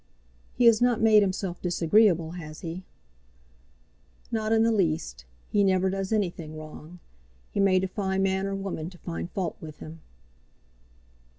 [0.55, 2.81] "He has not made himself disagreeable, has he?"
[4.31, 5.25] "Not in the least.
[5.51, 6.97] He never does anything wrong.
[7.51, 9.99] He may defy man or woman to find fault with him."